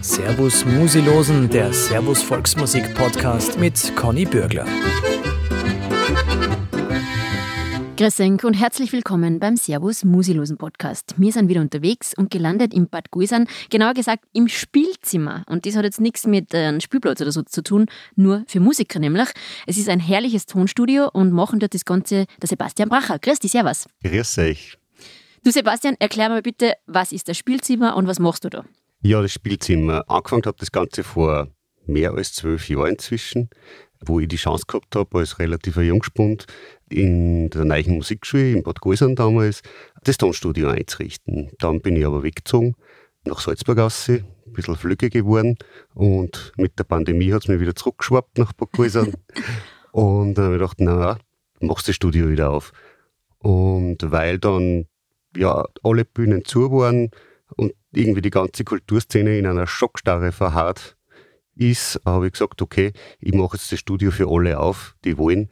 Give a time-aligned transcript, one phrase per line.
[0.00, 4.66] Servus Musilosen, der Servus Volksmusik Podcast mit Conny Bürgler.
[7.96, 11.14] Grüß euch und herzlich willkommen beim Servus Musilosen Podcast.
[11.16, 15.44] Wir sind wieder unterwegs und gelandet im Bad Guisern, genauer gesagt im Spielzimmer.
[15.48, 18.60] Und das hat jetzt nichts mit äh, einem Spielplatz oder so zu tun, nur für
[18.60, 19.28] Musiker nämlich.
[19.66, 23.18] Es ist ein herrliches Tonstudio und machen dort das Ganze der Sebastian Bracher.
[23.18, 23.86] Grüß dich, Servus.
[24.04, 24.78] Grüß euch.
[25.42, 28.64] Du Sebastian, erklär mir bitte, was ist das Spielzimmer und was machst du da?
[29.02, 30.04] Ja, das Spielzimmer.
[30.08, 31.48] Angefangen habe das Ganze vor
[31.86, 33.50] mehr als zwölf Jahren inzwischen,
[34.04, 36.46] wo ich die Chance gehabt habe, als relativer Jungspund
[36.88, 39.62] in der neuen Musikschule in Bad Gäusern damals
[40.04, 41.50] das Tonstudio einzurichten.
[41.58, 42.74] Dann bin ich aber weggezogen
[43.24, 45.56] nach Salzburgasse, ein bisschen flügge geworden
[45.94, 49.14] und mit der Pandemie hat es mich wieder zurückgeschwappt nach Bad Gäusern.
[49.92, 51.18] und dann habe ich gedacht, na,
[51.60, 52.72] machst du das Studio wieder auf.
[53.38, 54.86] Und weil dann
[55.36, 57.10] ja, alle Bühnen zu waren
[57.56, 60.96] und irgendwie die ganze Kulturszene in einer Schockstarre verharrt
[61.56, 65.48] ist, habe ich gesagt, okay, ich mache jetzt das Studio für alle auf, die wollen,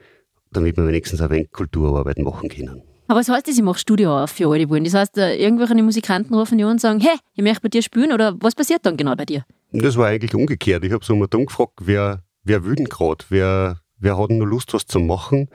[0.53, 2.83] damit wir wenigstens ein wenig Kulturarbeit machen können.
[3.07, 4.85] Aber was heißt das, ich mache Studio auf für alle, die wollen?
[4.85, 7.83] Das heißt, äh, irgendwelche Musikanten rufen die an und sagen, hey, ich möchte bei dir
[7.83, 9.45] spielen oder was passiert dann genau bei dir?
[9.73, 10.85] Das war eigentlich umgekehrt.
[10.85, 14.39] Ich habe so mal dann gefragt, wer, wer will denn gerade, wer, wer hat denn
[14.39, 15.49] noch Lust, was zu machen?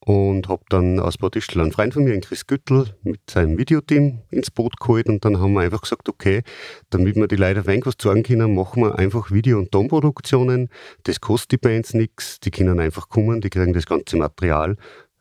[0.00, 3.58] Und habe dann aus Bad Ischl einen Freund von mir, einen Chris Güttel, mit seinem
[3.58, 6.42] Videoteam ins Boot geholt und dann haben wir einfach gesagt, okay,
[6.88, 10.68] damit wir die Leute wenig was sagen können, machen wir einfach Video- und Tonproduktionen.
[11.02, 14.76] Das kostet die Bands nichts, die können einfach kommen, die kriegen das ganze Material,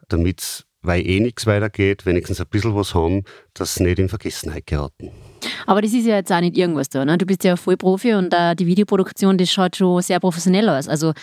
[0.08, 4.66] damit weil eh nichts weitergeht, wenigstens ein bisschen was haben, dass sie nicht in Vergessenheit
[4.66, 5.12] geraten.
[5.66, 7.06] Aber das ist ja jetzt auch nicht irgendwas da.
[7.06, 7.18] Ne?
[7.18, 10.88] Du bist ja voll Profi und uh, die Videoproduktion, das schaut schon sehr professionell aus.
[10.88, 11.14] Also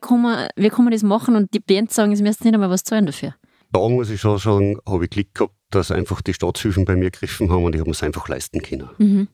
[0.00, 2.70] kann man, wie kann man das machen und die Band sagen, sie müssen nicht einmal
[2.70, 3.34] was zahlen dafür?
[3.72, 7.10] Da muss ich schon sagen, habe ich Glück gehabt, dass einfach die Staatshilfen bei mir
[7.10, 8.88] gegriffen haben und ich habe es einfach leisten können.
[8.98, 9.28] Mhm.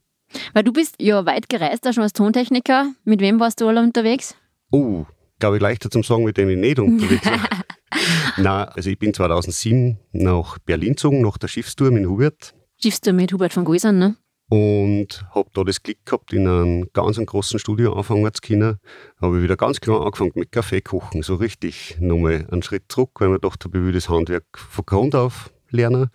[0.53, 2.93] Weil du bist ja weit gereist, auch schon als Tontechniker.
[3.05, 4.35] Mit wem warst du alle unterwegs?
[4.73, 5.05] Oh,
[5.39, 7.49] glaube ich leichter zum sagen, mit dem ich nicht unterwegs war.
[8.37, 12.55] Nein, also ich bin 2007 nach Berlin gezogen, nach der Schiffstour mit Hubert.
[12.85, 14.17] Schiffstour mit Hubert von Guisern, ne?
[14.51, 18.77] Und habe da das Glück gehabt, in einem ganz großen Studio anfangen zu können.
[19.23, 23.13] Habe ich wieder ganz klar angefangen mit Kaffee kochen, so richtig nochmal einen Schritt zurück,
[23.21, 26.11] weil man dachte, ich will das Handwerk von Grund auf lernen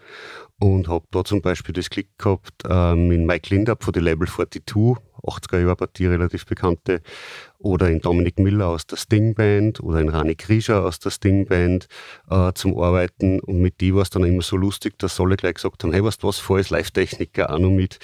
[0.60, 4.28] und habe da zum Beispiel das Glück gehabt, ähm, in Mike Lindab von der Label
[4.28, 4.64] 42,
[5.24, 7.02] 80er Jahre Partie relativ bekannte,
[7.58, 11.46] oder in Dominik Miller aus der Sting Band oder in Rani Krischer aus der Sting
[11.46, 11.88] Band
[12.30, 15.56] äh, zum Arbeiten und mit die war es dann immer so lustig, dass alle gleich
[15.56, 18.00] gesagt haben, hey, du was, fahr als Live-Techniker auch noch mit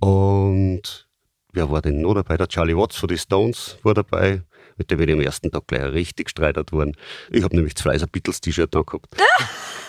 [0.00, 1.08] und
[1.52, 2.36] wer war denn noch dabei?
[2.36, 4.42] Der Charlie Watts von den Stones war dabei.
[4.76, 6.96] Mit dem bin ich am ersten Tag gleich richtig gestreitet worden.
[7.30, 9.16] Ich habe nämlich das Fleiser Beatles T-Shirt angehabt.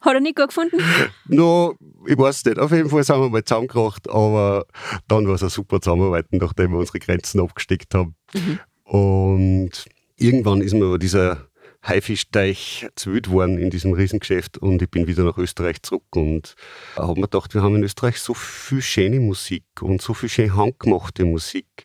[0.00, 0.78] Hat er nicht gut gefunden?
[1.28, 1.74] no,
[2.06, 2.58] ich weiß nicht.
[2.58, 4.66] Auf jeden Fall sind wir mal zusammengebracht, aber
[5.08, 8.14] dann war es ein super Zusammenarbeiten, nachdem wir unsere Grenzen abgesteckt haben.
[8.32, 8.60] Mhm.
[8.84, 9.84] Und
[10.16, 11.50] irgendwann ist mir aber dieser
[11.82, 16.54] Haifischteich zu wild worden in diesem Riesengeschäft und ich bin wieder nach Österreich zurück und
[16.94, 20.54] habe mir gedacht, wir haben in Österreich so viel schöne Musik und so viel schön
[20.54, 21.84] handgemachte Musik,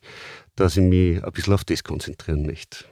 [0.54, 2.84] dass ich mich ein bisschen auf das konzentrieren möchte.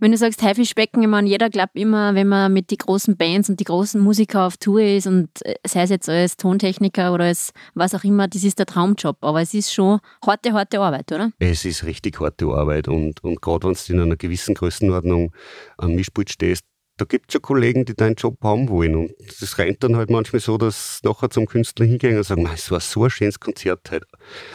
[0.00, 3.50] Wenn du sagst Haifischbecken, ich meine, jeder glaubt immer, wenn man mit den großen Bands
[3.50, 7.24] und die großen Musiker auf Tour ist und äh, sei es jetzt als Tontechniker oder
[7.24, 9.18] als was auch immer, das ist der Traumjob.
[9.20, 11.32] Aber es ist schon harte, harte Arbeit, oder?
[11.38, 15.32] Es ist richtig harte Arbeit und, und gerade wenn du in einer gewissen Größenordnung
[15.76, 16.64] am Mischpult stehst,
[16.96, 18.94] da gibt es ja Kollegen, die deinen Job haben wollen.
[18.94, 22.70] Und das rennt dann halt manchmal so, dass nachher zum Künstler hingehen und sagen, es
[22.70, 24.04] war so ein schönes Konzert halt.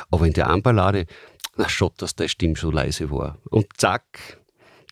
[0.10, 1.06] Aber in der Anballade,
[1.56, 3.38] na schaut, dass deine Stimme so leise war.
[3.50, 4.40] Und zack,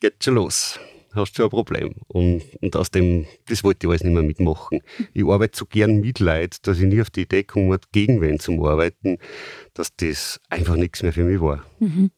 [0.04, 0.80] geht schon los.
[1.14, 1.94] Hast schon ein Problem.
[2.08, 4.82] Und, und aus dem, das wollte ich alles nicht mehr mitmachen.
[5.14, 8.38] Ich arbeite so gern mit Leid, dass ich nie auf die Idee komme, gegen wen
[8.40, 9.18] zum Arbeiten,
[9.74, 11.64] dass das einfach nichts mehr für mich war.
[11.80, 12.12] Mhm.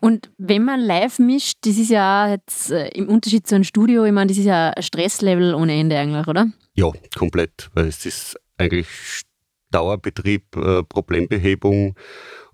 [0.00, 4.04] Und wenn man live mischt, das ist ja jetzt äh, im Unterschied zu einem Studio,
[4.04, 6.52] ich meine, das ist ja ein Stresslevel ohne Ende eigentlich, oder?
[6.74, 8.86] Ja, komplett, weil es ist eigentlich
[9.70, 11.96] Dauerbetrieb, äh, Problembehebung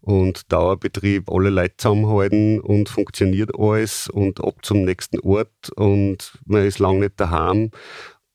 [0.04, 6.66] und Dauerbetrieb, alle Leute zusammenhalten und funktioniert alles und ab zum nächsten Ort und man
[6.66, 7.70] ist lange nicht daheim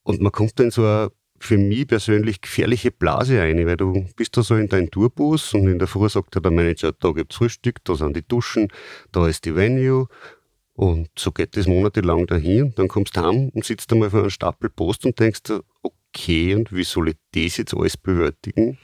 [0.02, 1.12] und man kommt in so eine
[1.42, 5.68] für mich persönlich gefährliche Blase ein, weil du bist da so in deinem Tourbus und
[5.68, 8.68] in der Früh sagt der Manager, da gibt's Frühstück, da sind die Duschen,
[9.12, 10.08] da ist die Venue
[10.74, 12.74] und so geht das monatelang dahin.
[12.76, 15.42] Dann kommst du heim und sitzt einmal vor einem Stapel Post und denkst,
[15.82, 18.78] okay, und wie soll ich das jetzt alles bewältigen?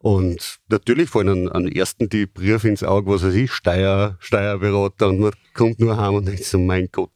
[0.00, 5.08] Und natürlich fallen an, an ersten die Briefe ins Auge, was weiß ich, Steuer, Steuerberater
[5.08, 7.10] und man kommt nur heim und denkt so, mein Gott.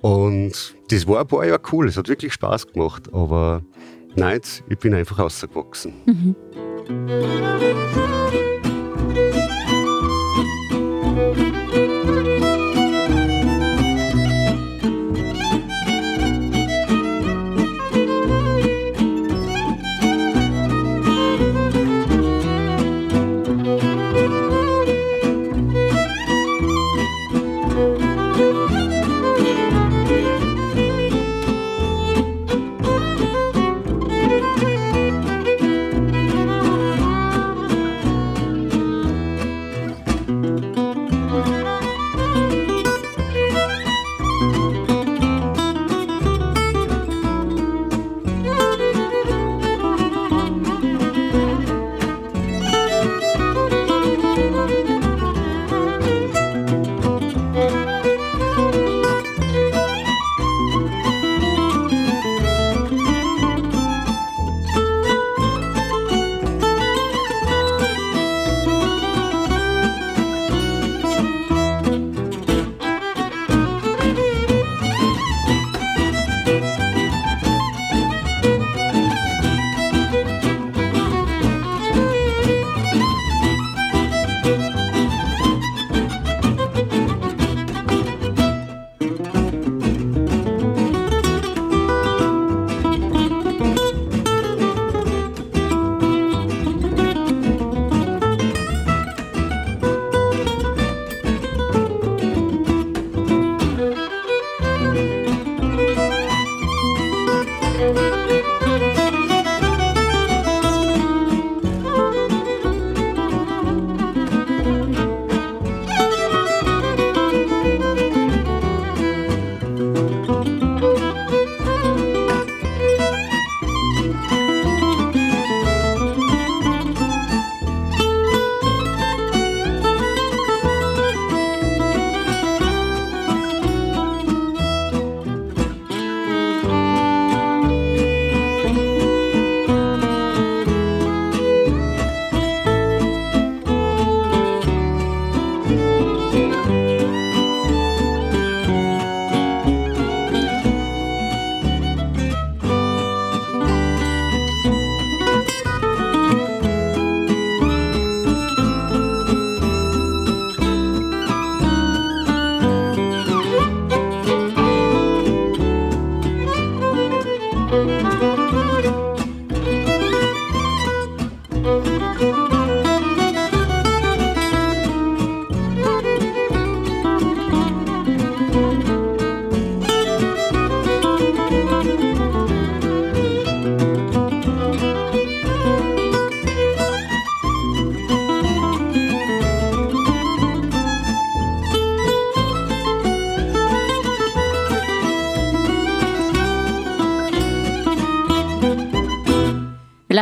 [0.00, 3.62] Und das war ein paar Jahre cool, es hat wirklich Spaß gemacht, aber
[4.14, 5.92] nein, ich bin einfach rausgewachsen.
[6.06, 6.36] Mhm.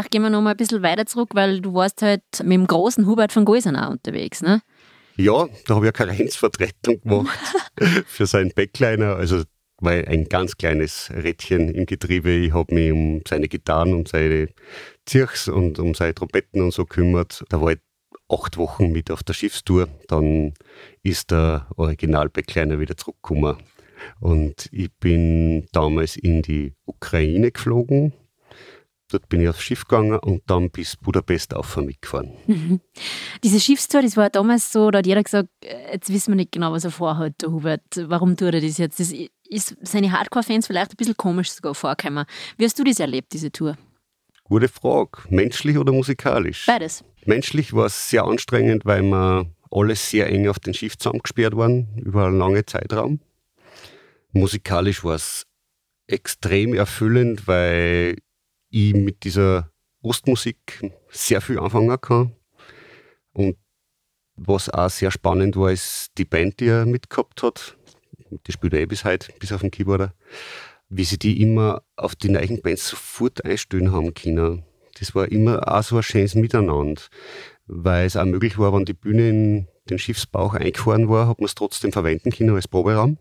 [0.08, 2.66] Vielleicht gehen wir noch mal ein bisschen weiter zurück, weil du warst halt mit dem
[2.66, 4.62] großen Hubert von auch unterwegs, ne?
[5.16, 7.38] Ja, da habe ich eine Karenzvertretung gemacht
[8.06, 9.16] für seinen Backliner.
[9.16, 9.42] Also
[9.82, 12.30] war ein ganz kleines Rädchen im Getriebe.
[12.30, 14.48] Ich habe mich um seine Gitarren, um seine
[15.04, 17.44] Zirchs und um seine Trompeten und so gekümmert.
[17.50, 17.80] Da war ich
[18.30, 19.88] acht Wochen mit auf der Schiffstour.
[20.06, 20.54] Dann
[21.02, 23.58] ist der Original-Backliner wieder zurückgekommen.
[24.20, 28.14] Und ich bin damals in die Ukraine geflogen
[29.10, 32.32] Dort bin ich aufs Schiff gegangen und dann bis Budapest auf mitgefahren.
[32.46, 32.80] Mhm.
[33.42, 36.52] Diese Schiffstour, das war damals so, da hat jeder gesagt, äh, jetzt wissen wir nicht
[36.52, 37.82] genau, was er vorhat, der Hubert.
[37.96, 39.00] Warum tut er das jetzt?
[39.00, 39.12] Das
[39.48, 42.26] ist seine Hardcore-Fans vielleicht ein bisschen komisch sogar vorgekommen.
[42.58, 43.78] Wie hast du das erlebt, diese Tour?
[44.44, 45.22] Gute Frage.
[45.30, 46.66] Menschlich oder musikalisch?
[46.66, 47.04] Beides.
[47.24, 51.88] Menschlich war es sehr anstrengend, weil wir alle sehr eng auf den Schiff zusammengesperrt waren,
[51.96, 53.20] über einen langen Zeitraum.
[54.32, 55.46] Musikalisch war es
[56.06, 58.16] extrem erfüllend, weil
[58.70, 59.70] ich mit dieser
[60.02, 62.32] Ostmusik sehr viel anfangen kann.
[63.32, 63.56] Und
[64.36, 67.76] was auch sehr spannend war, ist die Band, die er mitgehabt hat.
[68.46, 70.14] Die spielt er eh bis heute, bis auf den Keyboarder.
[70.88, 74.64] Wie sie die immer auf die neuen Bands sofort einstellen haben können.
[74.98, 77.02] Das war immer auch so ein schönes Miteinander.
[77.66, 81.46] Weil es auch möglich war, wenn die Bühne in den Schiffsbauch eingefahren war, hat man
[81.46, 83.18] es trotzdem verwenden können als Proberaum.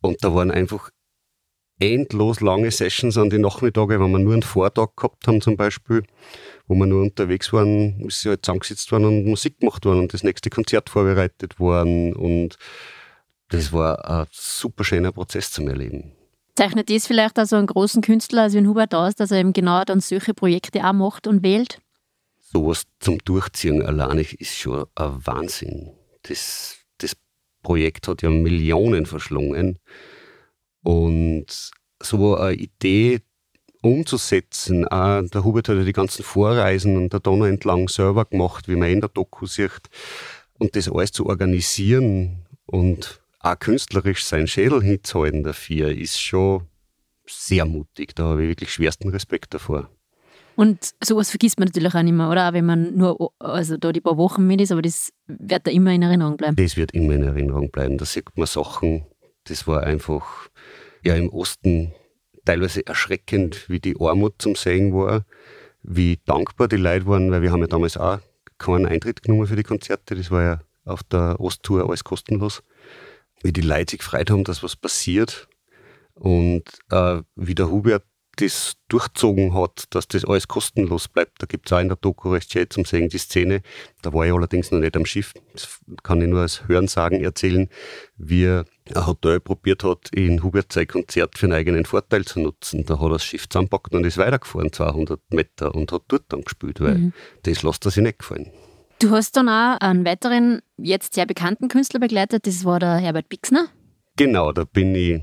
[0.00, 0.90] Und da waren einfach
[1.80, 6.02] endlos lange Sessions an die Nachmittage, wenn wir nur einen Vortag gehabt haben zum Beispiel,
[6.68, 10.14] wo wir nur unterwegs waren, ist sie halt zusammengesetzt worden und Musik gemacht worden und
[10.14, 12.56] das nächste Konzert vorbereitet worden und
[13.48, 16.12] das war ein super schöner Prozess zum Erleben.
[16.54, 20.00] Zeichnet das vielleicht also einen großen Künstler als Hubert aus, dass er eben genau dann
[20.00, 21.80] solche Projekte auch macht und wählt?
[22.38, 25.92] Sowas zum Durchziehen alleine ist schon ein Wahnsinn.
[26.24, 27.16] Das, das
[27.62, 29.78] Projekt hat ja Millionen verschlungen.
[30.82, 31.70] Und
[32.02, 33.20] so eine Idee
[33.82, 38.68] umzusetzen, auch der Hubert hat ja die ganzen Vorreisen und der Donau entlang selber gemacht,
[38.68, 39.88] wie man in der Doku sieht.
[40.58, 46.66] Und das alles zu organisieren und auch künstlerisch seinen Schädel hinzuhalten dafür, ist schon
[47.26, 48.14] sehr mutig.
[48.14, 49.88] Da habe ich wirklich schwersten Respekt davor.
[50.56, 52.50] Und sowas vergisst man natürlich auch nicht mehr, oder?
[52.50, 55.70] Auch wenn man nur also da die paar Wochen mit ist, aber das wird da
[55.70, 56.56] immer in Erinnerung bleiben.
[56.56, 57.96] Das wird immer in Erinnerung bleiben.
[57.96, 59.06] Da sieht man Sachen,
[59.44, 60.48] das war einfach
[61.02, 61.94] ja im Osten
[62.44, 65.24] teilweise erschreckend, wie die Armut zum Sehen war,
[65.82, 68.18] wie dankbar die Leute waren, weil wir haben ja damals auch
[68.58, 70.14] keinen Eintritt genommen für die Konzerte.
[70.14, 72.62] Das war ja auf der Osttour alles kostenlos.
[73.42, 75.48] Wie die Leute sich gefreut haben, dass was passiert.
[76.14, 78.04] Und äh, wie der Hubert
[78.40, 81.42] das durchzogen hat, dass das alles kostenlos bleibt.
[81.42, 83.62] Da gibt es auch in der Doku recht schön zum Sehen die Szene.
[84.02, 85.32] Da war ich allerdings noch nicht am Schiff.
[85.52, 87.68] Das kann ich nur als Hörensagen erzählen,
[88.16, 92.40] wie er ein Hotel probiert hat, in Hubert sein Konzert für einen eigenen Vorteil zu
[92.40, 92.84] nutzen.
[92.84, 96.42] Da hat er das Schiff zusammengepackt und ist weitergefahren, 200 Meter, und hat dort dann
[96.42, 97.12] gespielt, weil mhm.
[97.42, 98.50] das lässt er sich nicht gefallen.
[99.00, 103.28] Du hast dann auch einen weiteren, jetzt sehr bekannten Künstler begleitet, das war der Herbert
[103.28, 103.68] Bixner.
[104.16, 105.22] Genau, da bin ich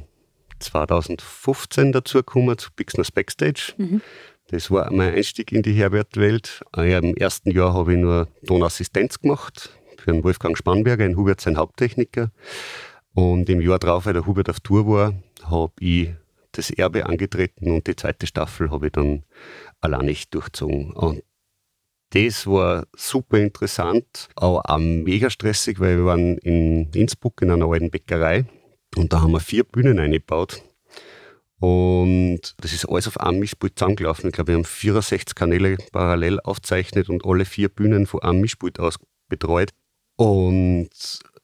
[0.59, 3.73] 2015 dazu gekommen zu Bixner's Backstage.
[3.77, 4.01] Mhm.
[4.49, 6.61] Das war mein Einstieg in die Herbert-Welt.
[6.75, 11.41] Äh, Im ersten Jahr habe ich nur Tonassistenz gemacht für den Wolfgang Spannberger, ein Hubert
[11.41, 12.31] sein Haupttechniker.
[13.13, 16.11] Und im Jahr darauf, weil der Hubert auf Tour war, habe ich
[16.53, 19.23] das Erbe angetreten und die zweite Staffel habe ich dann
[19.81, 20.93] allein nicht durchzogen.
[20.93, 21.23] Und
[22.11, 27.67] das war super interessant, aber auch mega stressig, weil wir waren in Innsbruck in einer
[27.67, 28.45] alten Bäckerei
[28.97, 30.61] und da haben wir vier Bühnen eingebaut.
[31.59, 34.27] Und das ist alles auf einem Mischpult zusammengelaufen.
[34.27, 38.79] Ich glaube, wir haben 64 Kanäle parallel aufzeichnet und alle vier Bühnen von einem Mischpult
[38.79, 39.71] aus betreut.
[40.15, 40.89] Und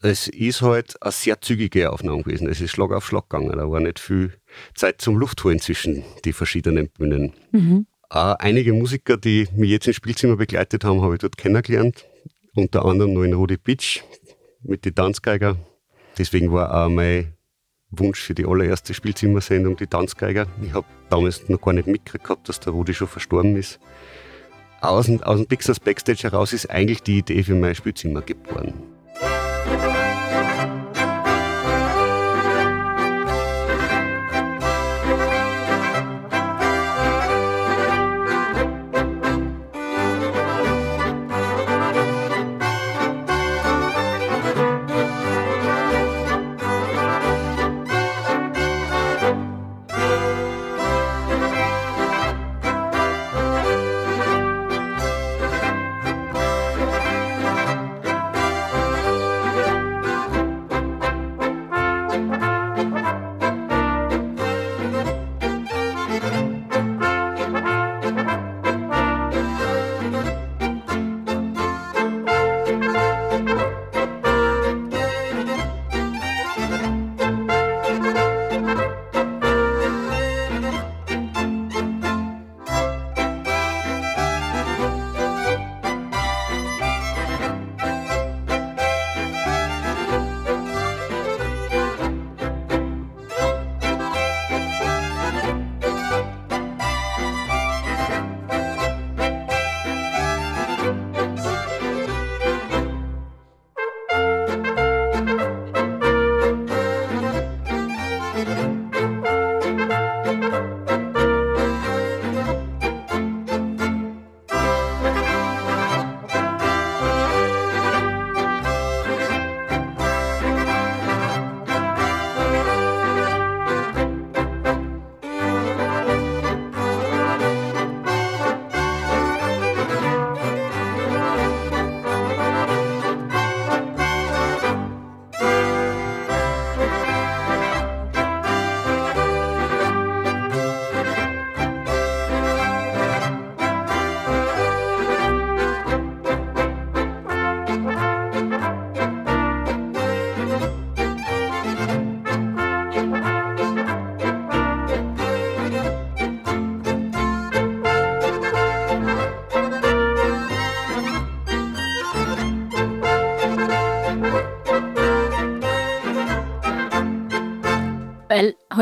[0.01, 2.47] es ist halt eine sehr zügige Aufnahme gewesen.
[2.47, 3.57] Es ist Schlag auf Schlag gegangen.
[3.57, 4.33] Da war nicht viel
[4.75, 7.33] Zeit zum Luftholen zwischen die verschiedenen Bühnen.
[7.51, 7.87] Mhm.
[8.09, 12.05] Auch einige Musiker, die mich jetzt im Spielzimmer begleitet haben, habe ich dort kennengelernt.
[12.55, 14.03] Unter anderem noch in Rudi Beach
[14.61, 15.57] mit den Tanzgeiger.
[16.17, 17.33] Deswegen war auch mein
[17.99, 20.47] Wunsch für die allererste Spielzimmersendung die Tanzgeiger.
[20.61, 23.79] Ich habe damals noch gar nicht mitgekriegt dass der Rudi schon verstorben ist.
[24.81, 28.73] Aus, aus dem Pixels Backstage heraus ist eigentlich die Idee für mein Spielzimmer geboren.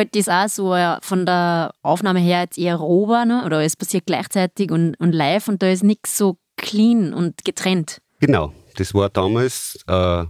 [0.01, 3.43] Halt das auch so äh, von der Aufnahme her jetzt eher roh war, ne?
[3.45, 8.01] oder es passiert gleichzeitig und, und live und da ist nichts so clean und getrennt.
[8.19, 10.25] Genau, das war damals äh,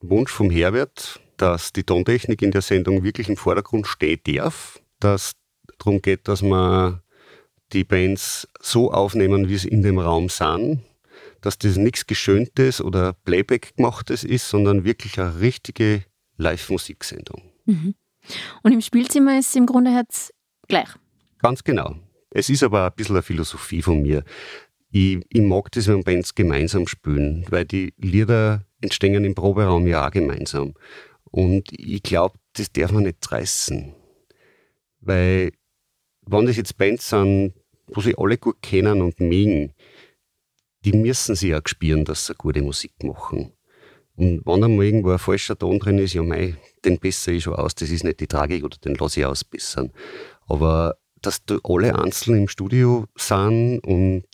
[0.00, 5.32] Wunsch vom Herbert, dass die Tontechnik in der Sendung wirklich im Vordergrund stehen darf, dass
[5.78, 7.00] darum geht, dass man
[7.72, 10.80] die Bands so aufnehmen, wie sie in dem Raum sind,
[11.40, 16.04] dass das nichts Geschöntes oder Playback gemachtes ist, sondern wirklich eine richtige
[16.36, 17.42] Live-Musiksendung.
[17.66, 17.94] Mhm.
[18.62, 20.32] Und im Spielzimmer ist es im Grunde jetzt
[20.68, 20.88] gleich.
[21.38, 21.96] Ganz genau.
[22.30, 24.24] Es ist aber ein bisschen eine Philosophie von mir.
[24.90, 30.06] Ich, ich mag das, wenn Bands gemeinsam spielen, weil die Lieder entstehen im Proberaum ja
[30.06, 30.74] auch gemeinsam.
[31.24, 33.94] Und ich glaube, das darf man nicht reißen.
[35.00, 35.52] Weil,
[36.26, 37.54] wenn das jetzt Bands sind,
[37.88, 39.74] wo sie alle gut kennen und mögen,
[40.84, 43.52] die müssen sie auch spüren, dass sie gute Musik machen.
[44.18, 47.54] Und wenn einmal irgendwo ein falscher Ton drin ist, ja mei, den besser ich schon
[47.54, 49.92] aus, das ist nicht die Tragik oder den lasse ich ausbessern.
[50.48, 54.24] Aber dass da alle einzeln im Studio sind und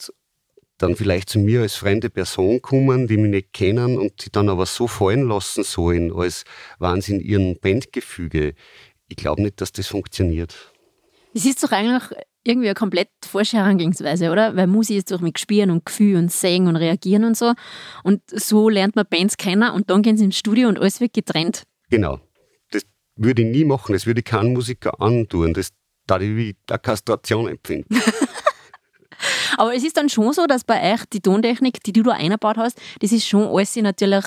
[0.79, 4.49] dann vielleicht zu mir als fremde Person kommen, die mich nicht kennen und sie dann
[4.49, 6.45] aber so fallen lassen sollen, als
[6.79, 8.55] waren sie in ihrem Bandgefüge.
[9.09, 10.73] Ich glaube nicht, dass das funktioniert.
[11.35, 12.05] Es ist doch eigentlich
[12.44, 14.54] irgendwie eine komplett falsche Herangehensweise, oder?
[14.56, 17.52] Weil Musik ist doch mit Gespüren und Gefühl und Singen und Reagieren und so.
[18.02, 21.14] Und so lernt man Bands kennen und dann gehen sie ins Studio und alles wird
[21.14, 21.64] getrennt.
[21.90, 22.20] Genau.
[22.70, 22.82] Das
[23.16, 23.92] würde ich nie machen.
[23.92, 25.54] Das würde ich keinen Musiker antun.
[25.54, 25.70] Das
[26.06, 27.98] da ich wie eine Kastration empfinden.
[29.58, 32.56] Aber es ist dann schon so, dass bei euch die Tontechnik, die du da eingebaut
[32.56, 34.24] hast, das ist schon alles natürlich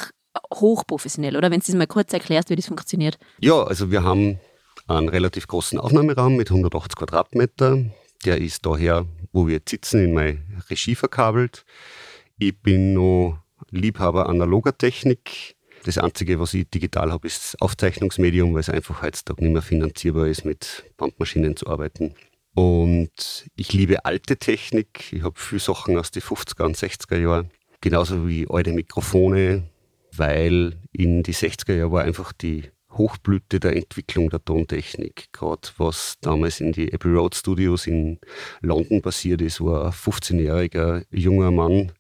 [0.54, 1.52] hochprofessionell, oder?
[1.52, 3.18] Wenn du das mal kurz erklärst, wie das funktioniert.
[3.40, 4.40] Ja, also wir haben
[4.88, 7.86] einen relativ großen Aufnahmeraum mit 180 Quadratmeter.
[8.26, 11.66] Der ist daher, wo wir jetzt sitzen, in meine Regie verkabelt.
[12.40, 13.40] Ich bin noch
[13.72, 15.56] Liebhaber analoger Technik.
[15.84, 19.62] Das Einzige, was ich digital habe, ist das Aufzeichnungsmedium, weil es einfach heutzutage nicht mehr
[19.62, 22.16] finanzierbar ist, mit Bandmaschinen zu arbeiten.
[22.54, 25.14] Und ich liebe alte Technik.
[25.14, 27.52] Ich habe viele Sachen aus den 50er und 60er Jahren.
[27.82, 29.70] Genauso wie alte Mikrofone,
[30.12, 35.32] weil in die 60er Jahren war einfach die Hochblüte der Entwicklung der Tontechnik.
[35.32, 38.20] Gerade was damals in die Abbey Road Studios in
[38.62, 41.92] London passiert ist, wo ein 15-jähriger junger Mann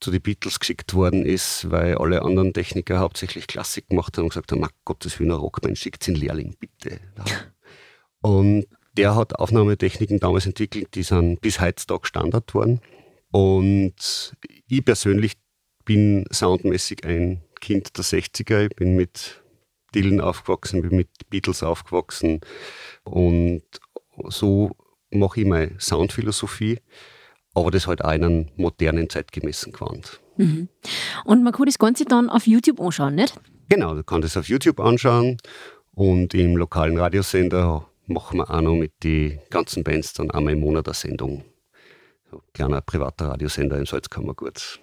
[0.00, 4.30] zu den Beatles geschickt worden ist, weil alle anderen Techniker hauptsächlich Klassik gemacht haben und
[4.30, 7.00] gesagt haben, Gottes Willen, Rockband schickt den Lehrling, bitte.
[8.22, 8.66] Und
[8.96, 12.80] der hat Aufnahmetechniken damals entwickelt, die sind bis heutzutage Standard worden.
[13.30, 14.34] Und
[14.68, 15.34] ich persönlich
[15.84, 18.66] bin soundmäßig ein Kind der 60er.
[18.66, 19.39] Ich bin mit
[19.94, 22.40] Dylan aufgewachsen, bin mit Beatles aufgewachsen.
[23.04, 23.62] Und
[24.28, 24.70] so
[25.10, 26.78] mache ich meine Soundphilosophie
[27.54, 30.20] aber das halt auch in einem modernen, zeitgemäßen Gewand.
[30.36, 30.68] Mhm.
[31.24, 33.34] Und man kann das Ganze dann auf YouTube anschauen, nicht?
[33.68, 35.38] Genau, du kannst es auf YouTube anschauen
[35.92, 40.60] und im lokalen Radiosender machen wir auch noch mit den ganzen Bands dann einmal im
[40.60, 41.44] Monat eine Sendung.
[42.30, 44.80] So ein kleiner privater Radiosender in Salzkammergut.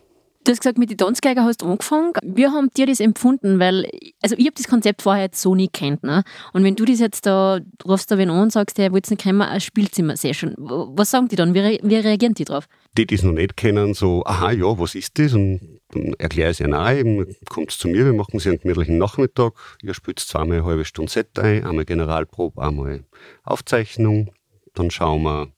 [0.48, 2.14] Du hast gesagt, mit den Tanzgeiger hast du angefangen.
[2.24, 3.60] Wie haben dir das empfunden?
[3.60, 3.86] Weil,
[4.22, 6.04] also ich habe das Konzept vorher jetzt so nie kennt.
[6.04, 6.24] Ne?
[6.54, 9.16] Und wenn du das jetzt da, rufst da wen an und sagst, hey, willst du
[9.16, 10.56] nicht eine Spielzimmer-Session?
[10.58, 11.54] Was sagen die dann?
[11.54, 12.70] Wie, wie reagieren die drauf?
[12.98, 15.34] Die, die es noch nicht kennen, so, aha, ja, was ist das?
[15.34, 18.62] Und dann erkläre ich es ihnen auch eben, kommt zu mir, wir machen sie einen
[18.62, 19.52] gemütlichen Nachmittag.
[19.84, 23.04] Ihr spielt zweimal eine halbe Stunde Set ein, einmal Generalprobe, einmal
[23.44, 24.32] Aufzeichnung.
[24.76, 25.50] Dann schauen wir,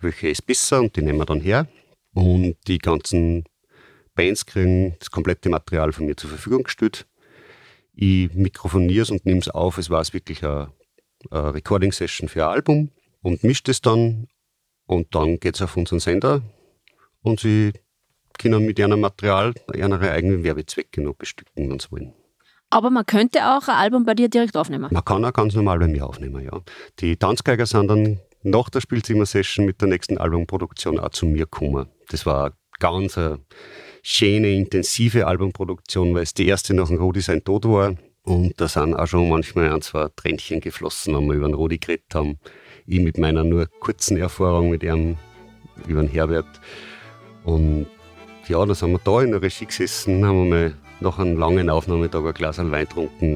[0.00, 1.68] welche ist besser und die nehmen wir dann her.
[2.14, 3.44] Und die ganzen
[4.18, 7.06] Bands kriegen das komplette Material von mir zur Verfügung gestellt.
[7.94, 9.78] Ich mikrofoniere es und nehme es auf.
[9.78, 10.72] Es war es wirklich eine,
[11.30, 12.90] eine Recording-Session für ein Album
[13.22, 14.26] und mischt es dann.
[14.86, 16.42] Und dann geht es auf unseren Sender
[17.22, 17.72] und sie
[18.38, 22.14] können mit ihrem Material ihre eigenen Werbezwecke noch bestücken, wenn sie wollen.
[22.70, 24.88] Aber man könnte auch ein Album bei dir direkt aufnehmen.
[24.90, 26.60] Man kann auch ganz normal bei mir aufnehmen, ja.
[26.98, 31.88] Die Tanzgeiger sind dann nach der Spielzimmer-Session mit der nächsten Albumproduktion auch zu mir gekommen.
[32.08, 33.40] Das war ganz eine
[34.02, 37.94] schöne, intensive Albumproduktion, weil es die erste nach dem Rudi sein Tod war.
[38.22, 41.78] Und da sind auch schon manchmal ein, zwei Tränchen geflossen, wenn wir über den Rudi
[41.78, 42.38] geredet haben.
[42.86, 45.16] Ich mit meiner nur kurzen Erfahrung mit ihm,
[45.86, 46.60] über den Herbert.
[47.44, 47.86] Und
[48.48, 51.70] ja, da sind wir da in der Regie gesessen, haben wir mal nach einem langen
[51.70, 53.34] Aufnahmetag ein Glas Wein getrunken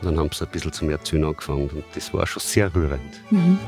[0.00, 1.68] und dann haben sie ein bisschen zum Erzählen angefangen.
[1.68, 3.20] Und das war schon sehr rührend.
[3.30, 3.58] Mhm.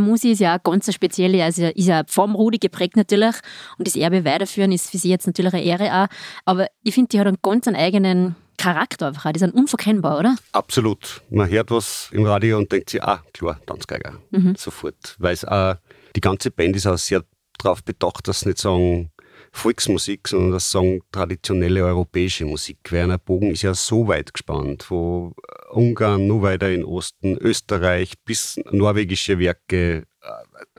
[0.00, 3.36] Musi ist ja auch ganz speziell, also ist ja vom Rudi geprägt natürlich
[3.78, 6.06] und das Erbe weiterführen ist für sie jetzt natürlich eine Ehre auch,
[6.44, 10.36] aber ich finde, die hat einen ganz eigenen Charakter einfach, die sind unverkennbar, oder?
[10.52, 11.22] Absolut.
[11.30, 14.56] Man hört was im Radio und denkt sich, ah, klar, Tanzgeiger, mhm.
[14.56, 15.16] sofort.
[15.18, 15.76] Weil es auch,
[16.14, 17.22] die ganze Band ist auch sehr
[17.58, 19.10] darauf bedacht, dass sie nicht sagen,
[19.56, 22.78] Volksmusik, sondern das sagen traditionelle europäische Musik.
[22.90, 25.34] Werner Bogen ist ja so weit gespannt, wo
[25.70, 30.28] Ungarn, nur weiter in Osten, Österreich bis norwegische Werke, äh,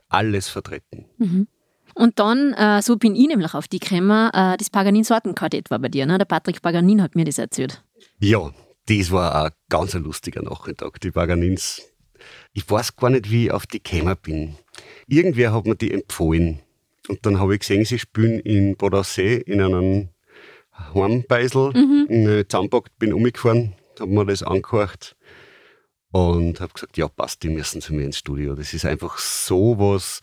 [0.09, 1.05] alles vertreten.
[1.17, 1.47] Mhm.
[1.95, 5.89] Und dann, äh, so bin ich nämlich auf die gekommen, äh, das Paganin-Sortenkartett war bei
[5.89, 6.19] dir, ne?
[6.19, 7.83] Der Patrick Paganin hat mir das erzählt.
[8.19, 8.51] Ja,
[8.87, 11.81] das war ein ganz lustiger Nachmittag, die Paganins.
[12.53, 14.55] Ich weiß gar nicht, wie ich auf die gekommen bin.
[15.07, 16.61] Irgendwer hat mir die empfohlen.
[17.07, 20.09] Und dann habe ich gesehen, sie spielen in Bodensee in einem
[20.93, 21.71] Heimbeisel.
[21.73, 22.07] Mhm.
[22.09, 25.15] Ich zusammengepackt, bin umgefahren, habe mir das angehört
[26.11, 28.55] und habe gesagt, ja passt, die müssen zu mir ins Studio.
[28.55, 30.21] Das ist einfach so was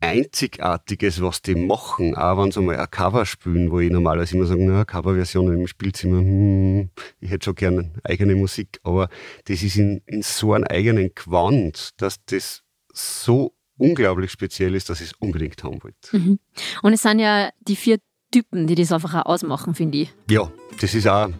[0.00, 4.46] Einzigartiges, was die machen, auch wenn sie mal ein Cover spielen, wo ich normalerweise immer
[4.46, 9.10] sage, na, Coverversion im Spielzimmer, hm, ich hätte schon gerne eigene Musik, aber
[9.44, 15.00] das ist in, in so einem eigenen Quant, dass das so unglaublich speziell ist, dass
[15.00, 16.16] ich es unbedingt haben wollte.
[16.16, 16.38] Mhm.
[16.82, 17.98] Und es sind ja die vier
[18.30, 20.12] Typen, die das einfach auch ausmachen, finde ich.
[20.30, 21.30] Ja, das ist auch,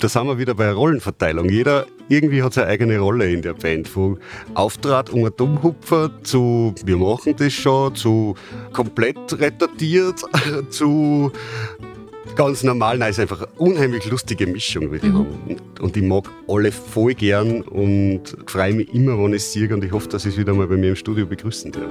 [0.00, 1.48] da sind wir wieder bei Rollenverteilung.
[1.48, 3.86] Jeder irgendwie hat seine eigene Rolle in der Band.
[3.86, 4.18] Von
[4.54, 8.34] Auftrat um ein Dummhupfer zu wir machen das schon, zu
[8.72, 10.22] komplett retardiert,
[10.70, 11.32] zu
[12.38, 12.96] ganz normal.
[12.98, 15.18] Nein, es ist einfach eine unheimlich lustige Mischung, die die mhm.
[15.18, 15.56] haben.
[15.80, 19.92] Und ich mag alle voll gern und freue mich immer, wenn ich sehe und ich
[19.92, 21.90] hoffe, dass ich es wieder mal bei mir im Studio begrüßen darf.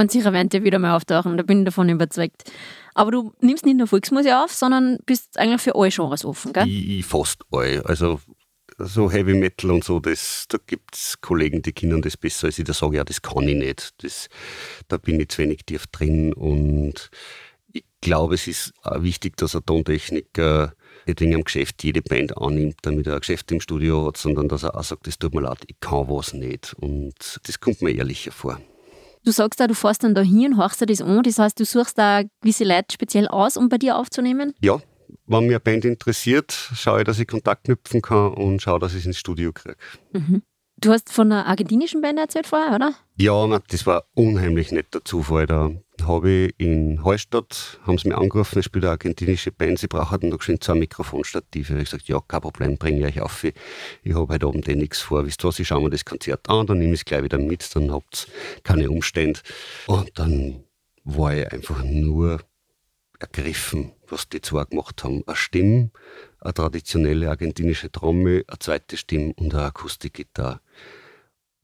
[0.00, 2.50] Ganz sicher werden die wieder mal auftauchen, da bin ich davon überzeugt.
[2.94, 6.66] Aber du nimmst nicht nur Volksmusik auf, sondern bist eigentlich für alle Genres offen, gell?
[6.66, 7.84] Ich, ich fast alle.
[7.84, 8.18] Also
[8.78, 12.58] so Heavy Metal und so, das, da gibt es Kollegen, die kennen das besser als
[12.58, 12.64] ich.
[12.64, 14.02] Da sage ja, das kann ich nicht.
[14.02, 14.30] Das,
[14.88, 17.10] da bin ich zu wenig tief drin und
[17.70, 20.72] ich glaube, es ist auch wichtig, dass ein Tontechniker
[21.06, 24.48] nicht wegen am Geschäft jede Band annimmt, damit er ein Geschäft im Studio hat, sondern
[24.48, 26.72] dass er auch sagt, das tut mir leid, ich kann was nicht.
[26.78, 28.58] Und das kommt mir ehrlicher vor.
[29.24, 31.64] Du sagst da, du fährst dann da hin, horchst dir das an, das heißt, du
[31.64, 34.54] suchst da gewisse Leute speziell aus, um bei dir aufzunehmen?
[34.62, 34.80] Ja,
[35.26, 38.92] wenn mir eine Band interessiert, schaue ich, dass ich Kontakt knüpfen kann und schaue, dass
[38.92, 39.76] ich es ins Studio kriege.
[40.12, 40.42] Mhm.
[40.82, 42.94] Du hast von einer argentinischen Band erzählt vorher, oder?
[43.16, 45.44] Ja, das war unheimlich netter Zufall.
[45.44, 45.70] Da
[46.02, 50.30] habe ich in Hallstatt, haben sie mich angerufen, es spielt eine argentinische Band, sie brauchen
[50.30, 51.74] noch schon zwei Mikrofonstative.
[51.74, 53.44] Ich gesagt, ja, kein Problem, bringe ich euch auf.
[53.44, 55.26] Ich habe heute Abend eh nichts vor.
[55.26, 57.76] Wisst was, ich schaue mir das Konzert an, dann nehme ich es gleich wieder mit,
[57.76, 59.40] dann habt ihr keine Umstände.
[59.86, 60.64] Und dann
[61.04, 62.40] war ich einfach nur
[63.18, 65.24] ergriffen, was die zwei gemacht haben.
[65.26, 65.90] Eine Stimme,
[66.40, 70.60] eine traditionelle argentinische Trommel, eine zweite Stimme und eine Akustikgitarre.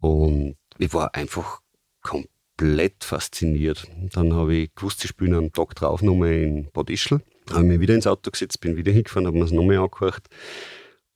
[0.01, 1.61] Und ich war einfach
[2.03, 3.89] komplett fasziniert.
[4.13, 7.21] Dann habe ich gewusst, sie spielen einen Tag drauf nochmal in Bad Ischl.
[7.51, 10.27] Habe mich wieder ins Auto gesetzt, bin wieder hingefahren, habe mir es nochmal angehört.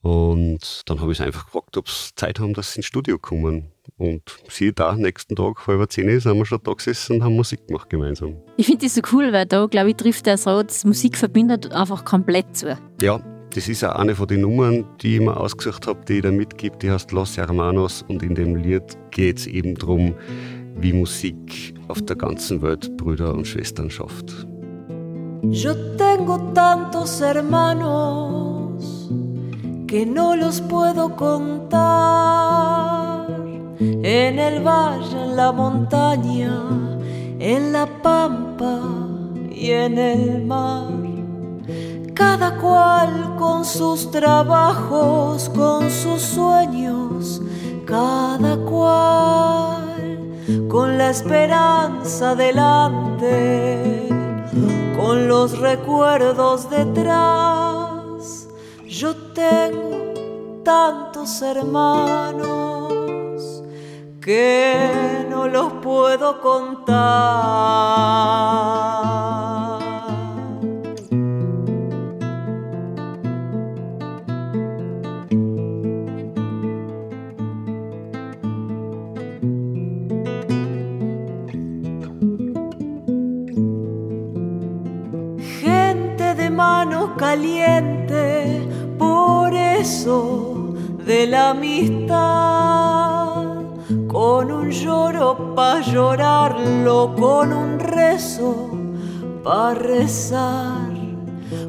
[0.03, 3.71] Und dann habe ich einfach gefragt, ob sie Zeit haben, dass sie ins Studio kommen.
[3.99, 7.67] Und siehe da, nächsten Tag, halb zehn, sind wir schon da gesessen und haben Musik
[7.67, 8.37] gemacht gemeinsam.
[8.57, 12.07] Ich finde das so cool, weil da, glaube ich, trifft der Satz, Musik verbindet einfach
[12.07, 12.79] komplett zu.
[13.03, 13.23] Ja,
[13.55, 16.31] das ist auch eine von den Nummern, die ich mir ausgesucht habe, die ich da
[16.31, 18.05] mitgebe, die heißt Los Hermanos.
[18.09, 20.15] Und in dem Lied geht es eben darum,
[20.77, 24.47] wie Musik auf der ganzen Welt Brüder und Schwestern schafft.
[25.43, 29.11] Yo tengo tantos hermanos
[29.87, 32.61] que no los puedo contar.
[33.81, 36.99] En el valle, en la montaña,
[37.39, 38.81] en la pampa
[39.51, 41.00] y en el mar.
[42.21, 47.41] Cada cual con sus trabajos, con sus sueños,
[47.87, 50.29] cada cual
[50.69, 54.07] con la esperanza delante,
[54.99, 58.49] con los recuerdos detrás.
[58.87, 60.13] Yo tengo
[60.63, 62.93] tantos hermanos
[64.21, 68.11] que no los puedo contar.
[87.17, 90.75] Caliente, por eso
[91.05, 92.15] de la amistad,
[94.09, 98.71] con un lloro pa' llorarlo, con un rezo
[99.45, 100.91] pa' rezar,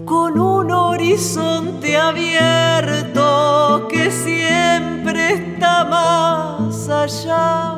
[0.05, 7.75] con un horizonte abierto que siempre está más allá.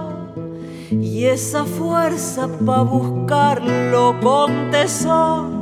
[0.92, 5.53] Y esa fuerza pa' buscarlo con tesón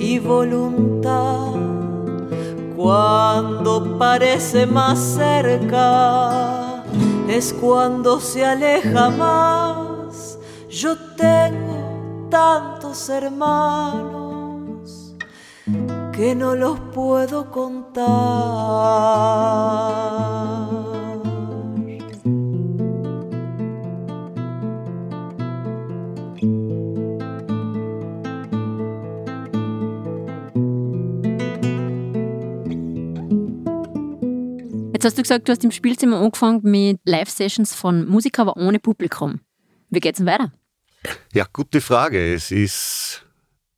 [0.00, 1.52] y voluntad.
[2.74, 6.82] Cuando parece más cerca
[7.28, 10.38] es cuando se aleja más.
[10.70, 15.14] Yo tengo tantos hermanos
[16.12, 18.00] que no los puedo contar.
[35.00, 38.78] Jetzt hast du gesagt, du hast im Spielzimmer angefangen mit Live-Sessions von Musikern, aber ohne
[38.78, 39.40] Publikum.
[39.88, 40.52] Wie geht's denn weiter?
[41.32, 42.34] Ja, gute Frage.
[42.34, 43.24] Es ist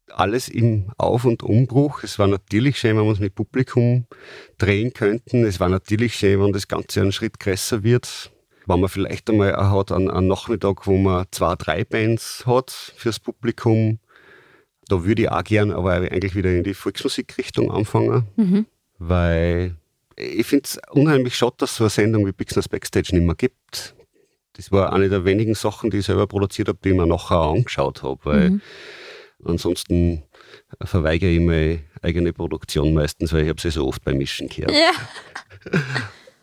[0.09, 2.03] alles im Auf- und Umbruch.
[2.03, 4.09] Es war natürlich schön, wenn wir es mit Publikum
[4.59, 5.45] drehen könnten.
[5.45, 8.33] Es war natürlich schön, wenn das Ganze einen Schritt größer wird.
[8.67, 13.21] Wenn man vielleicht einmal hat einen, einen Nachmittag, wo man zwei, drei Bands hat fürs
[13.21, 14.01] Publikum.
[14.89, 18.67] Da würde ich auch gern, aber eigentlich wieder in die Volksmusikrichtung anfangen, mhm.
[18.99, 19.77] weil
[20.17, 23.35] ich finde es unheimlich schade, dass es so eine Sendung wie Bixners Backstage nicht mehr
[23.35, 23.95] gibt.
[24.55, 27.39] Das war eine der wenigen Sachen, die ich selber produziert habe, die ich mir nachher
[27.39, 28.61] angeschaut habe, weil mhm.
[29.45, 30.23] ansonsten
[30.83, 34.73] verweigere ich meine eigene Produktion meistens, weil ich habe sie so oft beim Mischen gehört.
[34.73, 34.93] Ja.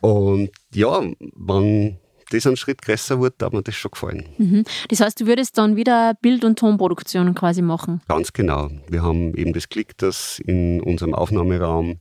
[0.00, 1.02] Und ja,
[1.36, 1.98] wenn
[2.30, 4.28] das ein Schritt größer wird, hat mir das schon gefallen.
[4.38, 4.64] Mhm.
[4.88, 8.00] Das heißt, du würdest dann wieder Bild- und Tonproduktion quasi machen?
[8.08, 8.70] Ganz genau.
[8.88, 12.00] Wir haben eben das Glück, dass in unserem Aufnahmeraum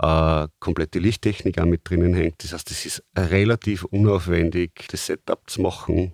[0.00, 2.42] äh, komplette Lichttechnik auch mit drinnen hängt.
[2.44, 6.12] Das heißt, es ist relativ unaufwendig, das Setup zu machen.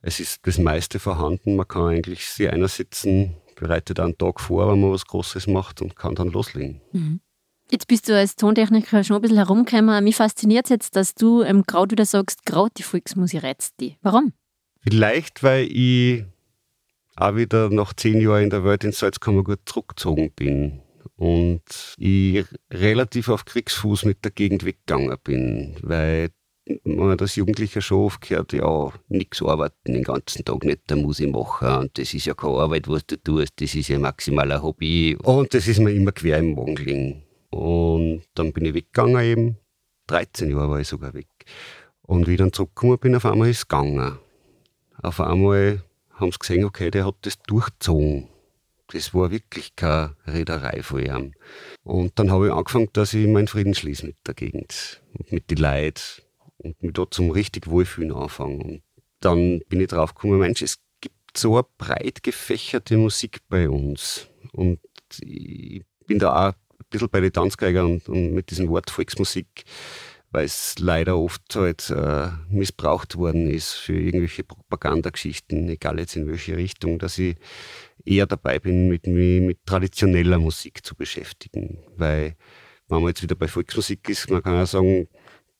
[0.00, 1.56] es ist das meiste vorhanden.
[1.56, 5.96] Man kann eigentlich sich einersetzen, bereitet einen Tag vor, wenn man was Großes macht und
[5.96, 6.80] kann dann loslegen.
[6.92, 7.20] Mhm.
[7.70, 10.02] Jetzt bist du als Tontechniker schon ein bisschen herumgekommen.
[10.02, 13.98] Mich fasziniert es jetzt, dass du ähm, gerade wieder sagst, gerade die Volksmusik reizt dich.
[14.00, 14.32] Warum?
[14.80, 16.24] Vielleicht, weil ich
[17.16, 20.80] auch wieder nach zehn Jahren in der Welt in Salzkammergut zurückgezogen bin
[21.18, 21.62] und
[21.98, 26.30] ich relativ auf Kriegsfuß mit der Gegend weggegangen bin, weil
[26.84, 31.18] man das Jugendliche schon oft gehört, ja, nichts arbeiten den ganzen Tag, nicht, da muss
[31.18, 34.50] ich machen und das ist ja keine Arbeit, was du tust, das ist ja maximal
[34.52, 37.22] ein Hobby und das ist mir immer quer im Magen.
[37.50, 39.56] Und dann bin ich weggegangen eben,
[40.06, 41.28] 13 Jahre war ich sogar weg.
[42.02, 44.18] Und wie ich dann zurückgekommen bin, auf einmal ist es gegangen.
[45.02, 48.28] Auf einmal haben sie gesehen, okay, der hat das durchgezogen.
[48.92, 51.34] Das war wirklich keine Reederei von ihm.
[51.82, 55.50] Und dann habe ich angefangen, dass ich meinen Frieden schließe mit der Gegend und mit
[55.50, 56.22] den Leuten
[56.58, 58.60] und mich dort zum richtig Wohlfühlen anfangen.
[58.62, 58.82] Und
[59.20, 64.28] dann bin ich draufgekommen, Mensch, es gibt so eine breit gefächerte Musik bei uns.
[64.52, 64.80] Und
[65.20, 69.64] ich bin da auch ein bisschen bei den Tanzgeigern und, und mit diesem Wort Volksmusik
[70.30, 76.26] weil es leider oft halt äh, missbraucht worden ist für irgendwelche Propagandageschichten, egal jetzt in
[76.26, 77.36] welche Richtung, dass ich
[78.04, 81.78] eher dabei bin, mit, mit traditioneller Musik zu beschäftigen.
[81.96, 82.36] Weil,
[82.88, 85.08] wenn man jetzt wieder bei Volksmusik ist, man kann ja sagen,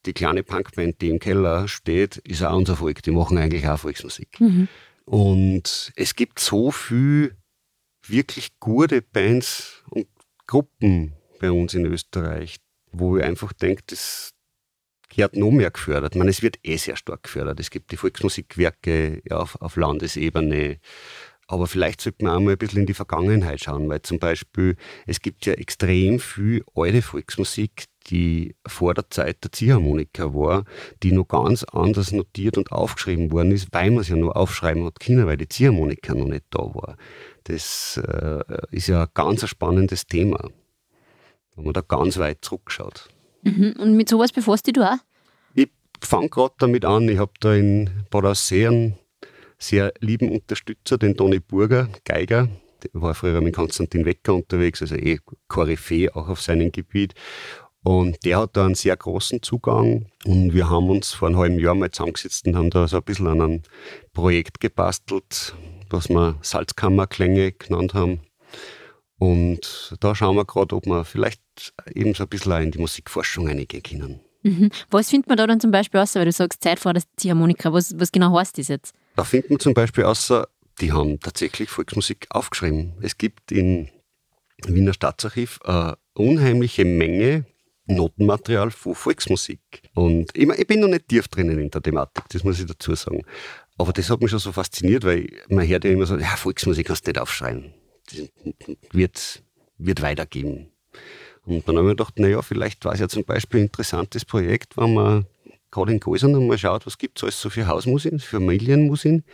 [0.06, 3.02] die kleine Punkband, die im Keller steht, ist auch unser Volk.
[3.02, 4.40] Die machen eigentlich auch Volksmusik.
[4.40, 4.68] Mhm.
[5.04, 7.36] Und es gibt so viel
[8.06, 10.06] wirklich gute Bands und
[10.46, 12.56] Gruppen bei uns in Österreich,
[12.92, 14.34] wo ich einfach denke, das,
[15.08, 16.14] gehört noch mehr gefördert.
[16.14, 17.60] Ich meine, es wird eh sehr stark gefördert.
[17.60, 20.78] Es gibt die Volksmusikwerke ja, auf, auf Landesebene.
[21.50, 24.76] Aber vielleicht sollte man auch mal ein bisschen in die Vergangenheit schauen, weil zum Beispiel
[25.06, 30.64] es gibt ja extrem viel alte Volksmusik, die vor der Zeit der Ziehharmonika war,
[31.02, 34.84] die noch ganz anders notiert und aufgeschrieben worden ist, weil man es ja nur aufschreiben
[34.84, 36.98] hat können, weil die Ziehharmonika noch nicht da war.
[37.44, 40.50] Das äh, ist ja ein ganz spannendes Thema,
[41.56, 43.08] wenn man da ganz weit zurückschaut.
[43.42, 43.74] Mhm.
[43.78, 44.98] Und mit sowas befasst du auch?
[45.54, 45.68] Ich
[46.00, 47.08] fange gerade damit an.
[47.08, 48.98] Ich habe da in Bad Aussee einen
[49.58, 52.48] sehr lieben Unterstützer, den Toni Burger, Geiger.
[52.82, 55.18] Der war früher mit Konstantin Wecker unterwegs, also eh
[55.48, 57.14] Koryphäe auch auf seinem Gebiet.
[57.82, 60.06] Und der hat da einen sehr großen Zugang.
[60.24, 63.02] Und wir haben uns vor einem halben Jahr mal zusammengesetzt und haben da so ein
[63.02, 63.62] bisschen an ein
[64.12, 65.54] Projekt gebastelt,
[65.90, 68.20] was wir Salzkammerklänge genannt haben.
[69.18, 71.40] Und da schauen wir gerade, ob wir vielleicht
[71.94, 74.20] eben so ein bisschen auch in die Musikforschung eingehen können.
[74.42, 74.70] Mhm.
[74.90, 77.72] Was findet man da dann zum Beispiel außer, weil du sagst, Zeit vor der Ziehharmonika,
[77.72, 78.94] was, was genau heißt das jetzt?
[79.16, 80.48] Da findet man zum Beispiel außer,
[80.80, 82.94] die haben tatsächlich Volksmusik aufgeschrieben.
[83.02, 83.88] Es gibt im
[84.66, 87.44] Wiener Staatsarchiv eine unheimliche Menge
[87.86, 89.60] Notenmaterial von Volksmusik.
[89.94, 92.94] Und ich, ich bin noch nicht tief drinnen in der Thematik, das muss ich dazu
[92.94, 93.22] sagen.
[93.78, 96.86] Aber das hat mich schon so fasziniert, weil man hört ja immer so, ja, Volksmusik
[96.86, 97.72] kannst du nicht aufschreiben.
[98.06, 98.28] Das
[98.92, 99.42] wird,
[99.78, 100.70] wird weitergehen.
[101.48, 104.26] Und dann habe ich mir gedacht, naja, vielleicht war es ja zum Beispiel ein interessantes
[104.26, 105.26] Projekt, wenn man
[105.70, 109.24] gerade in Gäusern mal schaut, was gibt es alles so für Hausmusik, für Familienmusik,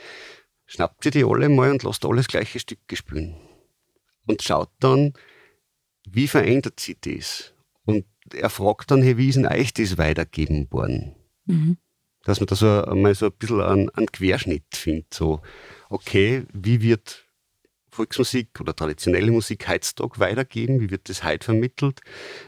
[0.66, 3.34] schnappt sie die alle mal und lasst alles gleiche Stücke spielen.
[4.26, 5.14] Und schaut dann,
[6.08, 7.52] wie verändert sich das?
[7.84, 11.16] Und er fragt dann, hey, wie ist denn euch das weitergeben worden?
[11.46, 11.78] Mhm.
[12.22, 15.42] Dass man da so mal so ein bisschen einen, einen Querschnitt findet, so,
[15.90, 17.23] okay, wie wird
[17.94, 20.80] Volksmusik oder traditionelle Musik heutzutage weitergeben?
[20.80, 22.00] Wie wird das heute vermittelt?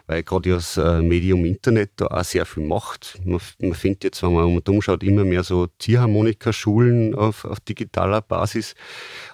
[0.07, 3.20] Weil gerade das äh, Medium Internet da auch sehr viel macht.
[3.24, 8.20] Man, man findet jetzt, wenn man um umschaut, immer mehr so Ziehharmonika-Schulen auf, auf digitaler
[8.20, 8.74] Basis.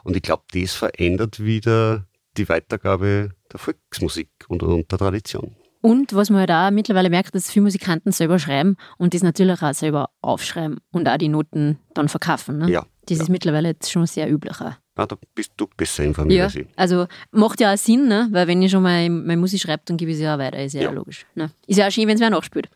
[0.05, 2.07] Und ich glaube, das verändert wieder
[2.37, 5.57] die Weitergabe der Volksmusik und, und der Tradition.
[5.83, 9.63] Und was man halt auch mittlerweile merkt, dass viele Musikanten selber schreiben und das natürlich
[9.63, 12.59] auch selber aufschreiben und auch die Noten dann verkaufen.
[12.59, 12.71] Ne?
[12.71, 12.87] Ja.
[13.07, 13.25] Das ja.
[13.25, 14.57] ist mittlerweile jetzt schon sehr üblich.
[14.95, 15.03] Auch.
[15.03, 16.66] Ah, da bist du besser informiert ja, als ich.
[16.76, 18.28] Also macht ja auch Sinn, ne?
[18.30, 20.62] weil wenn ich schon mal meine Musik schreibe, dann gebe ich sie ja weiter.
[20.62, 20.90] Ist ja, ja.
[20.90, 21.26] logisch.
[21.34, 21.51] Ne?
[21.66, 22.68] Ist ja auch schön, wenn es wer nachspielt.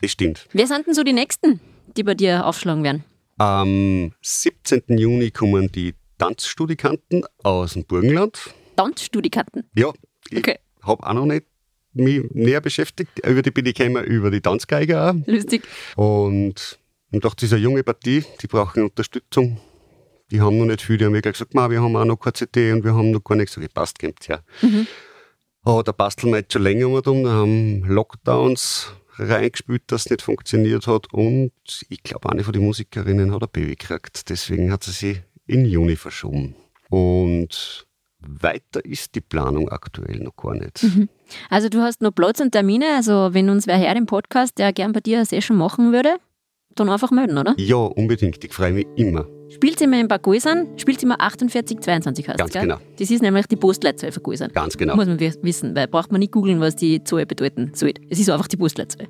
[0.00, 0.46] Das stimmt.
[0.52, 1.60] Wer sind denn so die Nächsten,
[1.96, 3.04] die bei dir aufschlagen werden?
[3.36, 4.82] Am 17.
[4.88, 8.38] Juni kommen die Tanzstudikanten aus dem Burgenland.
[8.76, 9.68] Tanzstudikanten?
[9.76, 9.92] Ja,
[10.30, 10.58] ich okay.
[10.82, 11.46] habe auch noch nicht
[11.92, 13.10] mich näher beschäftigt.
[13.26, 15.26] Über die bin ich gekommen, über die Tanzgeiger auch.
[15.26, 15.62] Lustig.
[15.96, 16.78] Und
[17.10, 19.60] ich dachte, diese junge Partie, die brauchen Unterstützung
[20.30, 22.72] die haben noch nicht viel, die haben wirklich gesagt, wir haben auch noch keine CD
[22.72, 23.54] und wir haben noch gar nichts.
[23.54, 24.42] So gepasst, kommt her.
[24.62, 24.86] Mhm.
[25.62, 30.10] Aber da basteln wir jetzt schon länger mal drum, da haben Lockdowns reingespielt, dass es
[30.10, 31.52] nicht funktioniert hat und
[31.88, 35.64] ich glaube, eine von den Musikerinnen hat ein Baby gekriegt, deswegen hat sie sich in
[35.64, 36.54] Juni verschoben.
[36.88, 37.86] Und
[38.20, 40.82] weiter ist die Planung aktuell noch gar nicht.
[40.82, 41.08] Mhm.
[41.50, 44.72] Also du hast noch Platz und Termine, also wenn uns wer hört im Podcast, der
[44.72, 46.16] gern bei dir eine Session machen würde,
[46.78, 47.54] dann einfach melden, oder?
[47.58, 48.42] Ja, unbedingt.
[48.44, 49.26] Ich freue mich immer.
[49.50, 52.62] Spielzimmer in Bad Gäusern, Spielzimmer 4822 heißt Ganz gell?
[52.62, 52.76] genau.
[52.98, 54.50] Das ist nämlich die Postleitzahl von Gäusern.
[54.52, 54.94] Ganz genau.
[54.96, 57.94] Muss man wi- wissen, weil braucht man nicht googeln, was die Zahl bedeuten soll.
[58.10, 59.06] Es ist einfach die Postleitzahl.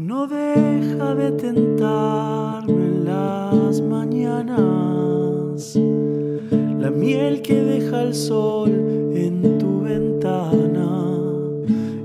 [0.00, 8.70] No deja de tentarme en las mañanas la miel que deja el sol
[9.14, 11.06] en tu ventana.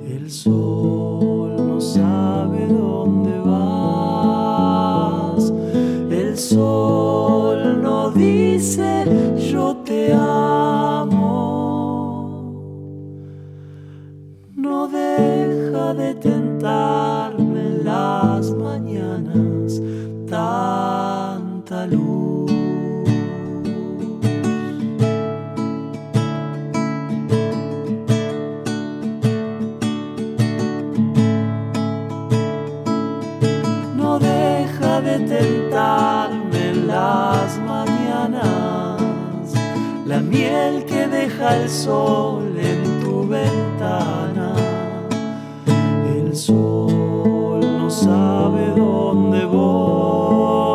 [0.10, 4.74] El sol no sabe dónde vas.
[6.12, 8.95] El sol no dice
[41.54, 44.54] el sol en tu ventana.
[46.18, 50.74] El sol no sabe dónde voy.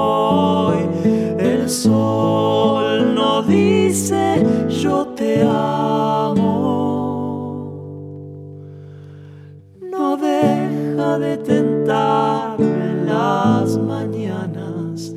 [1.38, 6.60] El sol no dice yo te amo.
[9.90, 15.12] No deja de tentarme en las mañanas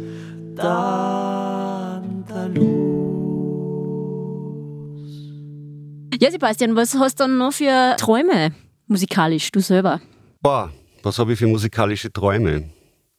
[6.24, 8.56] Ja, Sebastian, was hast du dann noch für Träume
[8.88, 10.00] musikalisch, du selber?
[10.42, 10.72] Boah,
[11.02, 12.70] was habe ich für musikalische Träume?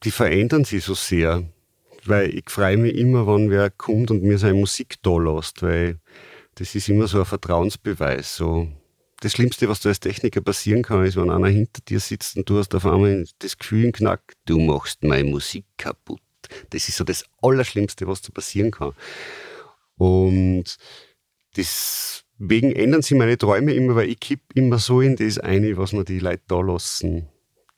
[0.04, 1.42] Die verändern sich so sehr,
[2.06, 6.00] weil ich freue mich immer, wenn wer kommt und mir seine Musik da lässt, weil
[6.54, 8.36] das ist immer so ein Vertrauensbeweis.
[8.36, 8.68] So.
[9.20, 12.48] Das Schlimmste, was da als Techniker passieren kann, ist, wenn einer hinter dir sitzt und
[12.48, 16.22] du hast auf einmal das Gefühl im Knack, du machst meine Musik kaputt.
[16.70, 18.94] Das ist so das Allerschlimmste, was da passieren kann.
[19.98, 20.78] Und
[22.44, 25.92] deswegen ändern sich meine Träume immer, weil ich kipp immer so in das eine, was
[25.92, 27.28] mir die Leute da lassen,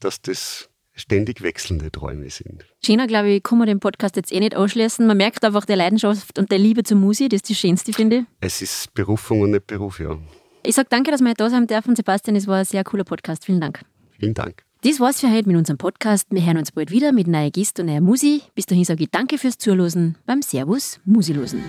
[0.01, 2.65] dass das ständig wechselnde Träume sind.
[2.85, 5.07] Schöner, glaube ich, kann man den Podcast jetzt eh nicht ausschließen.
[5.07, 8.19] Man merkt einfach der Leidenschaft und der Liebe zur Musik, das ist das Schönste, finde
[8.19, 8.25] ich.
[8.41, 10.19] Es ist Berufung und nicht Beruf, ja.
[10.63, 11.95] Ich sage danke, dass wir da sein dürfen.
[11.95, 13.45] Sebastian, es war ein sehr cooler Podcast.
[13.45, 13.83] Vielen Dank.
[14.19, 14.65] Vielen Dank.
[14.83, 16.29] Das war's für heute mit unserem Podcast.
[16.31, 18.43] Wir hören uns bald wieder mit neuer Gäste und neuer Musi.
[18.55, 21.63] Bis dahin sage ich danke fürs Zuhören beim Servus Musilosen.